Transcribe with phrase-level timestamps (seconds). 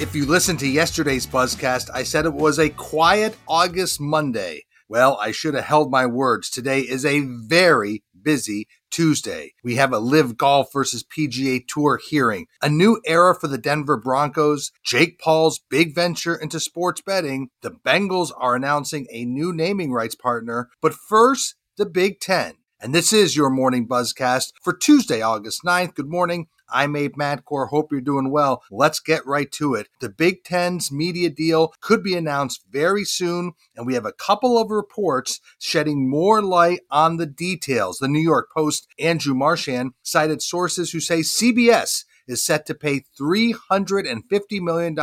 [0.00, 4.62] If you listened to yesterday's Buzzcast, I said it was a quiet August Monday.
[4.88, 6.48] Well, I should have held my words.
[6.48, 9.52] Today is a very busy Tuesday.
[9.62, 13.98] We have a LIV Golf versus PGA Tour hearing, a new era for the Denver
[13.98, 17.50] Broncos, Jake Paul's big venture into sports betting.
[17.60, 22.54] The Bengals are announcing a new naming rights partner, but first, the Big Ten.
[22.82, 25.94] And this is your morning buzzcast for Tuesday, August 9th.
[25.94, 26.46] Good morning.
[26.70, 27.68] I'm Abe Madkour.
[27.68, 28.62] Hope you're doing well.
[28.70, 29.88] Let's get right to it.
[30.00, 34.56] The Big Ten's media deal could be announced very soon, and we have a couple
[34.56, 37.98] of reports shedding more light on the details.
[37.98, 43.02] The New York Post, Andrew Marchand, cited sources who say CBS is set to pay
[43.20, 44.96] $350 million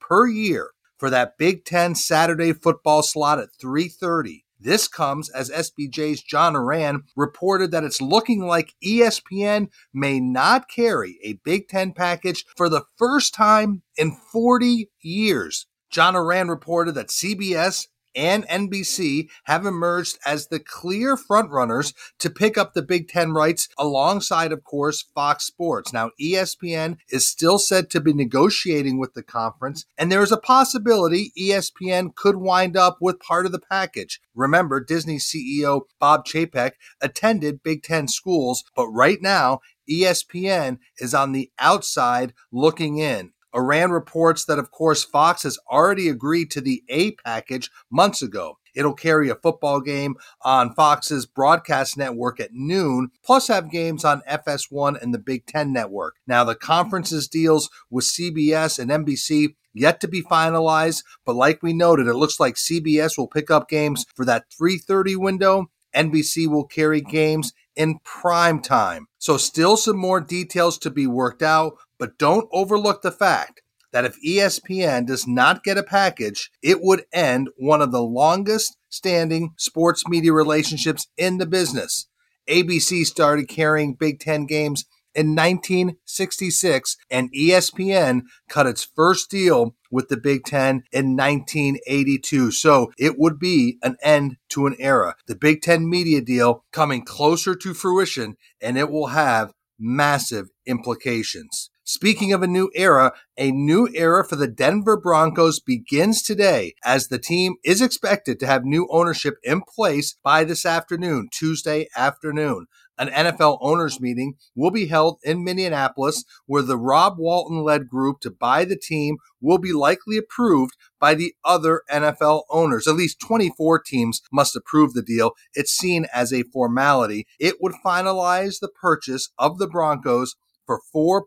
[0.00, 4.46] per year for that Big Ten Saturday football slot at 330.
[4.60, 11.18] This comes as SBJ's John Ourand reported that it's looking like ESPN may not carry
[11.22, 15.66] a Big Ten package for the first time in 40 years.
[15.90, 22.58] John Ourand reported that CBS and NBC have emerged as the clear frontrunners to pick
[22.58, 25.92] up the Big Ten rights alongside, of course, Fox Sports.
[25.92, 30.36] Now, ESPN is still said to be negotiating with the conference, and there is a
[30.36, 34.20] possibility ESPN could wind up with part of the package.
[34.34, 41.32] Remember, Disney CEO Bob Chapek attended Big Ten schools, but right now, ESPN is on
[41.32, 43.32] the outside looking in.
[43.54, 48.58] Ourand reports that, of course, Fox has already agreed to the A package months ago.
[48.74, 54.22] It'll carry a football game on Fox's broadcast network at noon, plus have games on
[54.28, 56.14] FS1 and the Big Ten network.
[56.26, 61.72] Now, the conference's deals with CBS and NBC yet to be finalized, but like we
[61.72, 65.66] noted, it looks like CBS will pick up games for that 3:30 window.
[65.94, 69.06] NBC will carry games in prime time.
[69.18, 74.04] So, still some more details to be worked out, but don't overlook the fact that
[74.04, 79.54] if ESPN does not get a package, it would end one of the longest standing
[79.56, 82.06] sports media relationships in the business.
[82.48, 90.08] ABC started carrying Big Ten games in 1966, and ESPN cut its first deal with
[90.08, 92.52] the Big Ten in 1982.
[92.52, 95.16] So it would be an end to an era.
[95.26, 101.70] The Big Ten media deal coming closer to fruition, and it will have massive implications.
[101.90, 107.08] Speaking of a new era, a new era for the Denver Broncos begins today as
[107.08, 112.66] the team is expected to have new ownership in place by this afternoon, Tuesday afternoon.
[112.98, 118.20] An NFL owners meeting will be held in Minneapolis where the Rob Walton led group
[118.20, 122.86] to buy the team will be likely approved by the other NFL owners.
[122.86, 125.32] At least 24 teams must approve the deal.
[125.54, 127.26] It's seen as a formality.
[127.40, 130.36] It would finalize the purchase of the Broncos
[130.68, 130.82] for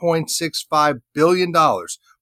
[0.00, 1.52] $4.65 billion,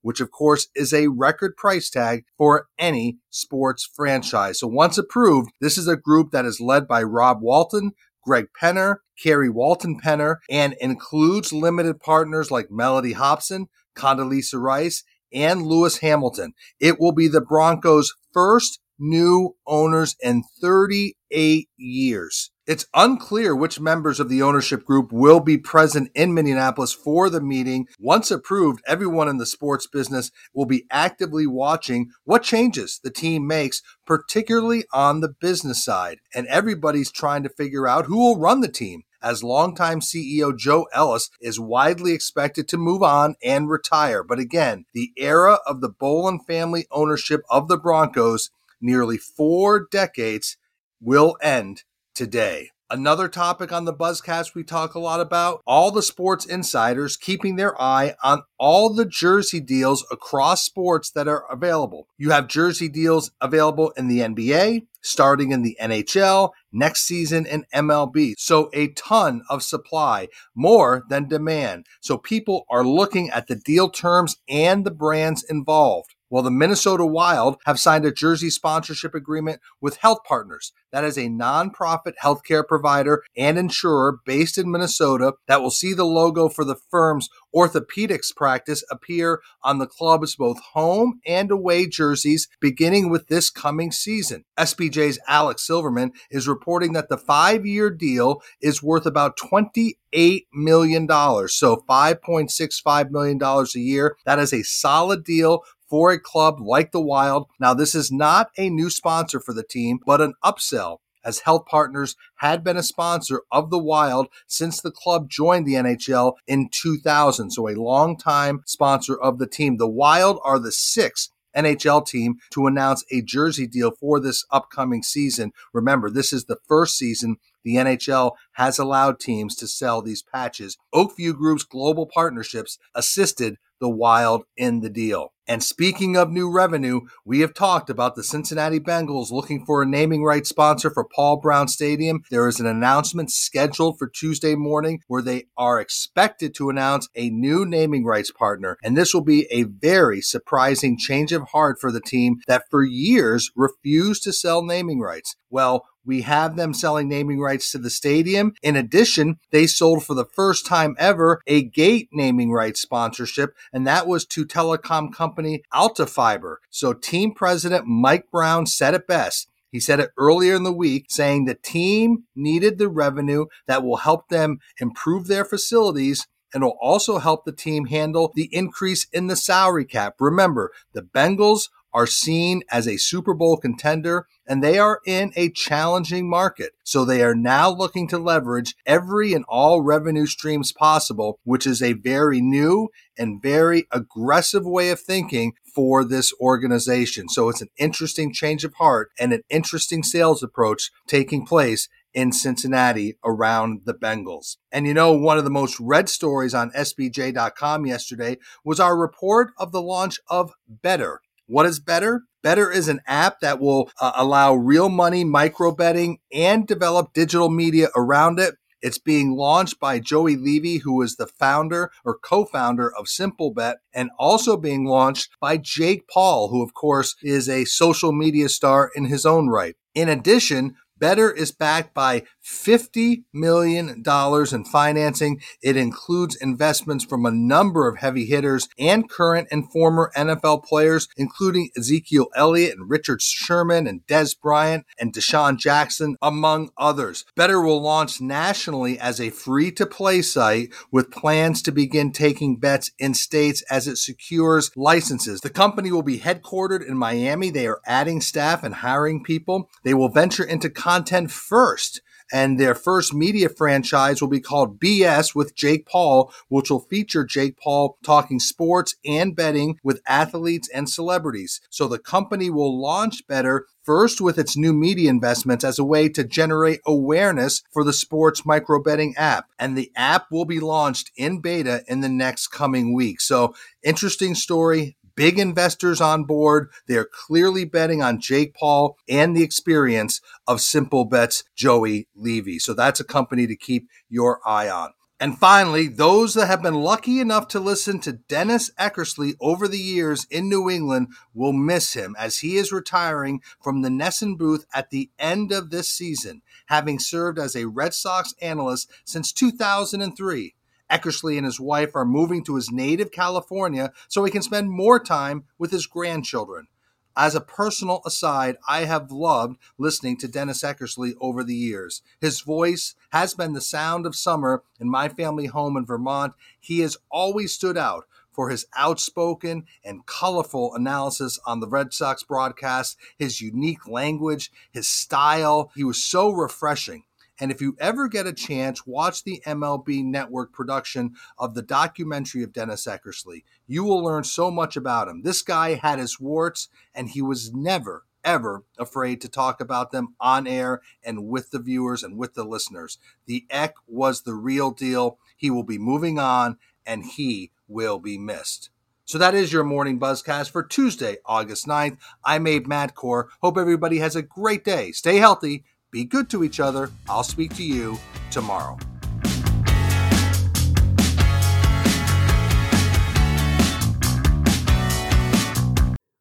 [0.00, 4.60] which of course is a record price tag for any sports franchise.
[4.60, 7.92] So once approved, this is a group that is led by Rob Walton,
[8.24, 15.62] Greg Penner, Carrie Walton Penner, and includes limited partners like Mellody Hobson, Condoleezza Rice, and
[15.62, 16.54] Lewis Hamilton.
[16.80, 22.50] It will be the Broncos' first new owners in 38 years.
[22.64, 27.40] It's unclear which members of the ownership group will be present in Minneapolis for the
[27.40, 27.88] meeting.
[27.98, 33.48] Once approved, everyone in the sports business will be actively watching what changes the team
[33.48, 36.18] makes, particularly on the business side.
[36.36, 40.86] And everybody's trying to figure out who will run the team as longtime CEO Joe
[40.92, 44.22] Ellis is widely expected to move on and retire.
[44.22, 48.50] But again, the era of the Bowlen family ownership of the Broncos,
[48.80, 50.56] nearly four decades,
[51.00, 51.82] will end
[52.22, 52.70] today.
[52.88, 57.56] Another topic on the Buzzcast we talk a lot about all the sports insiders keeping
[57.56, 62.06] their eye on all the jersey deals across sports that are available.
[62.16, 67.64] You have jersey deals available in the NBA, starting in the NHL, next season in
[67.74, 68.34] MLB.
[68.38, 71.86] So a ton of supply, more than demand.
[72.00, 76.14] So people are looking at the deal terms and the brands involved.
[76.32, 80.72] Well, the Minnesota Wild have signed a jersey sponsorship agreement with Health Partners.
[80.90, 86.06] That is a nonprofit healthcare provider and insurer based in Minnesota that will see the
[86.06, 92.48] logo for the firm's orthopedics practice appear on the club's both home and away jerseys
[92.62, 94.44] beginning with this coming season.
[94.58, 101.06] SBJ's Alex Silverman is reporting that the five year deal is worth about $28 million.
[101.06, 104.16] So $5.65 million a year.
[104.24, 105.62] That is a solid deal
[105.92, 107.48] for a club like the Wild.
[107.60, 111.66] Now, this is not a new sponsor for the team, but an upsell as Health
[111.66, 116.70] Partners had been a sponsor of the Wild since the club joined the NHL in
[116.72, 117.50] 2000.
[117.50, 119.76] So a long time sponsor of the team.
[119.76, 125.02] The Wild are the sixth NHL team to announce a jersey deal for this upcoming
[125.02, 125.52] season.
[125.74, 130.78] Remember, this is the first season the NHL has allowed teams to sell these patches.
[130.94, 135.31] Oakview Group's global partnerships assisted the Wild in the deal.
[135.52, 139.86] And speaking of new revenue, we have talked about the Cincinnati Bengals looking for a
[139.86, 142.22] naming rights sponsor for Paul Brown Stadium.
[142.30, 147.28] There is an announcement scheduled for Tuesday morning where they are expected to announce a
[147.28, 148.78] new naming rights partner.
[148.82, 152.82] And this will be a very surprising change of heart for the team that for
[152.82, 155.36] years refused to sell naming rights.
[155.50, 158.54] Well, we have them selling naming rights to the stadium.
[158.62, 163.86] In addition, they sold for the first time ever a gate naming rights sponsorship, and
[163.86, 166.60] that was to telecom company Alta Fiber.
[166.70, 169.48] So team president Mike Brown said it best.
[169.70, 173.98] He said it earlier in the week, saying the team needed the revenue that will
[173.98, 179.28] help them improve their facilities and will also help the team handle the increase in
[179.28, 180.16] the salary cap.
[180.20, 185.50] Remember, the Bengals are seen as a Super Bowl contender and they are in a
[185.50, 186.72] challenging market.
[186.82, 191.82] So they are now looking to leverage every and all revenue streams possible, which is
[191.82, 197.28] a very new and very aggressive way of thinking for this organization.
[197.28, 202.32] So it's an interesting change of heart and an interesting sales approach taking place in
[202.32, 204.56] Cincinnati around the Bengals.
[204.70, 209.52] And you know, one of the most read stories on SBJ.com yesterday was our report
[209.58, 210.52] of the launch of
[210.84, 211.18] Betr.
[211.52, 212.20] What is Betr?
[212.42, 217.50] Betr is an app that will uh, allow real money micro betting and develop digital
[217.50, 218.54] media around it.
[218.80, 224.08] It's being launched by Joey Levy, who is the founder or co-founder of Simplebet, and
[224.18, 229.04] also being launched by Jake Paul, who of course is a social media star in
[229.04, 229.76] his own right.
[229.94, 235.40] In addition, Betr is backed by $50 million in financing.
[235.60, 241.08] It includes investments from a number of heavy hitters and current and former NFL players,
[241.16, 247.24] including Ezekiel Elliott and Richard Sherman and Dez Bryant and DeSean Jackson, among others.
[247.36, 252.58] Betr will launch nationally as a free to play site with plans to begin taking
[252.58, 255.40] bets in states as it secures licenses.
[255.40, 257.50] The company will be headquartered in Miami.
[257.50, 259.68] They are adding staff and hiring people.
[259.82, 262.02] They will venture into content first.
[262.34, 267.24] And their first media franchise will be called BS with Jake Paul, which will feature
[267.24, 271.60] Jake Paul talking sports and betting with athletes and celebrities.
[271.68, 276.08] So the company will launch Betr first with its new media investments as a way
[276.08, 279.50] to generate awareness for the sports micro betting app.
[279.58, 283.20] And the app will be launched in beta in the next coming week.
[283.20, 286.70] So interesting story big investors on board.
[286.86, 292.58] They're clearly betting on Jake Paul and the experience of Simplebet's Joey Levy.
[292.58, 294.90] So that's a company to keep your eye on.
[295.22, 299.78] And finally, those that have been lucky enough to listen to Dennis Eckersley over the
[299.78, 304.66] years in New England will miss him as he is retiring from the NESN booth
[304.74, 310.56] at the end of this season, having served as a Red Sox analyst since 2003.
[310.92, 315.00] Eckersley and his wife are moving to his native California so he can spend more
[315.00, 316.68] time with his grandchildren.
[317.16, 322.02] As a personal aside, I have loved listening to Dennis Eckersley over the years.
[322.20, 326.32] His voice has been the sound of summer in my family home in Vermont.
[326.58, 332.22] He has always stood out for his outspoken and colorful analysis on the Red Sox
[332.22, 335.70] broadcast, his unique language, his style.
[335.74, 337.04] He was so refreshing.
[337.40, 342.42] And if you ever get a chance, watch the MLB Network production of the documentary
[342.42, 343.44] of Dennis Eckersley.
[343.66, 345.22] You will learn so much about him.
[345.22, 350.14] This guy had his warts, and he was never, ever afraid to talk about them
[350.20, 352.98] on air and with the viewers and with the listeners.
[353.26, 355.18] The Eck was the real deal.
[355.36, 358.70] He will be moving on, and he will be missed.
[359.04, 361.98] So that is your morning buzzcast for Tuesday, August 9th.
[362.24, 363.28] I'm Abe Madkour.
[363.40, 364.92] Hope everybody has a great day.
[364.92, 366.90] Stay healthy be good to each other.
[367.08, 367.98] I'll speak to you
[368.30, 368.78] tomorrow.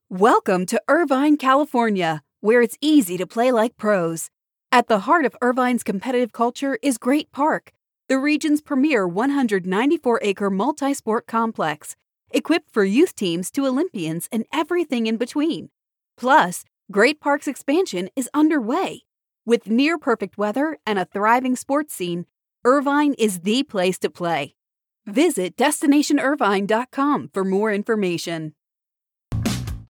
[0.09, 4.29] Welcome to Irvine, California, where it's easy to play like pros.
[4.71, 7.71] At the heart of Irvine's competitive culture is Great Park,
[8.09, 11.95] the region's premier 194 acre multi sport complex,
[12.29, 15.69] equipped for youth teams to Olympians and everything in between.
[16.17, 19.03] Plus, Great Park's expansion is underway.
[19.43, 22.25] With near perfect weather and a thriving sports scene,
[22.63, 24.53] Irvine is the place to play.
[25.07, 28.53] Visit destinationirvine.com for more information.